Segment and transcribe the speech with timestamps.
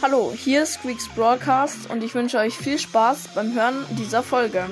[0.00, 4.70] Hallo, hier ist Squeaks Broadcast und ich wünsche euch viel Spaß beim Hören dieser Folge.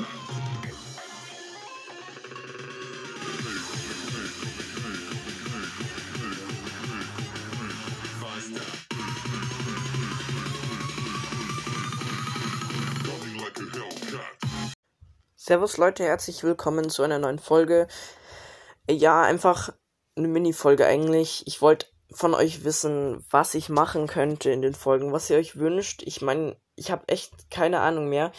[15.35, 17.89] Servus Leute, herzlich willkommen zu einer neuen Folge.
[18.89, 19.73] Ja, einfach
[20.17, 21.43] eine Mini-Folge eigentlich.
[21.49, 21.87] Ich wollte
[22.17, 26.03] von euch wissen, was ich machen könnte in den Folgen, was ihr euch wünscht.
[26.05, 28.33] Ich meine, ich habe echt keine Ahnung mehr.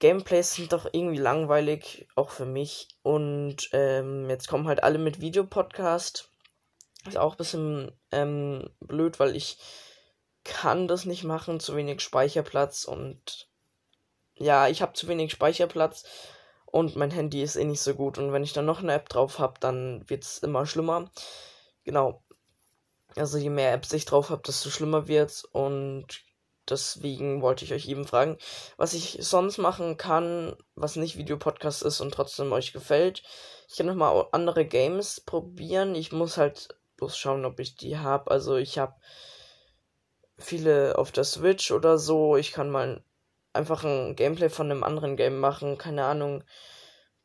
[0.00, 2.88] Gameplays sind doch irgendwie langweilig, auch für mich.
[3.02, 6.30] Und ähm, jetzt kommen halt alle mit Videopodcast.
[7.06, 9.58] Ist auch ein bisschen ähm, blöd, weil ich
[10.44, 13.48] kann das nicht machen, zu wenig Speicherplatz und
[14.36, 16.04] ja, ich habe zu wenig Speicherplatz
[16.66, 19.08] und mein Handy ist eh nicht so gut und wenn ich dann noch eine App
[19.08, 21.10] drauf habe, dann wird es immer schlimmer.
[21.84, 22.22] Genau.
[23.16, 26.24] Also je mehr Apps ich drauf habe, desto schlimmer wird's und
[26.68, 28.38] deswegen wollte ich euch eben fragen,
[28.76, 33.22] was ich sonst machen kann, was nicht Videopodcast ist und trotzdem euch gefällt.
[33.68, 35.94] Ich kann nochmal andere Games probieren.
[35.94, 38.30] Ich muss halt bloß schauen, ob ich die habe.
[38.30, 38.94] Also ich habe
[40.38, 42.36] viele auf der Switch oder so.
[42.36, 43.02] Ich kann mal
[43.52, 45.78] einfach ein Gameplay von einem anderen Game machen.
[45.78, 46.44] Keine Ahnung.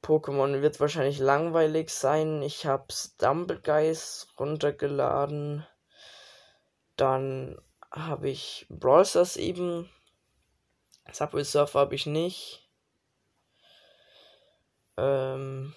[0.04, 2.42] Pokémon wird wahrscheinlich langweilig sein.
[2.42, 5.66] Ich habe Stumbleguys runtergeladen.
[7.00, 7.58] Dann
[7.92, 9.90] habe ich Brawl Stars eben.
[11.10, 12.70] Subway Surfer habe ich nicht.
[14.98, 15.74] Ähm,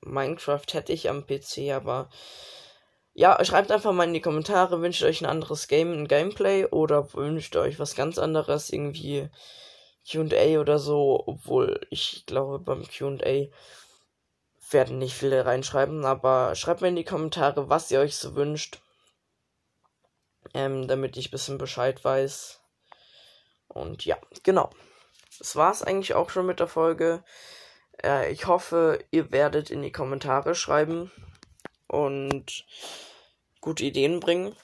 [0.00, 2.08] Minecraft hätte ich am PC, aber
[3.12, 7.12] ja, schreibt einfach mal in die Kommentare, wünscht euch ein anderes Game, ein Gameplay oder
[7.12, 9.28] wünscht euch was ganz anderes, irgendwie
[10.10, 13.48] QA oder so, obwohl ich glaube, beim QA
[14.70, 18.80] werden nicht viele reinschreiben, aber schreibt mir in die Kommentare, was ihr euch so wünscht,
[20.52, 22.60] ähm, damit ich ein bisschen Bescheid weiß.
[23.68, 24.70] Und ja, genau.
[25.38, 27.24] Das war's eigentlich auch schon mit der Folge.
[28.02, 31.10] Äh, ich hoffe, ihr werdet in die Kommentare schreiben
[31.88, 32.66] und
[33.60, 34.54] gute Ideen bringen.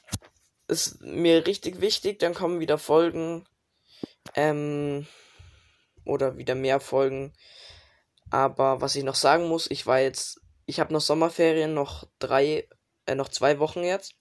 [0.69, 3.47] Ist mir richtig wichtig, dann kommen wieder Folgen.
[4.35, 5.07] Ähm,
[6.05, 7.33] oder wieder mehr Folgen.
[8.31, 12.69] Aber was ich noch sagen muss, ich war jetzt, ich habe noch Sommerferien, noch drei,
[13.07, 14.15] äh, noch zwei Wochen jetzt.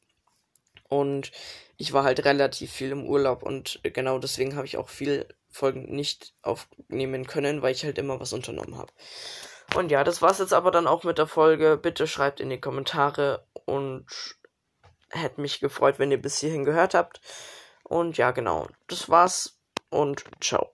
[0.89, 1.31] Und
[1.77, 5.95] ich war halt relativ viel im Urlaub und genau deswegen habe ich auch viel Folgen
[5.95, 8.91] nicht aufnehmen können, weil ich halt immer was unternommen habe.
[9.75, 11.77] Und ja, das war's jetzt aber dann auch mit der Folge.
[11.77, 14.05] Bitte schreibt in die Kommentare und
[15.09, 17.21] hätte mich gefreut, wenn ihr bis hierhin gehört habt.
[17.83, 18.67] Und ja, genau.
[18.88, 20.73] Das war's und ciao.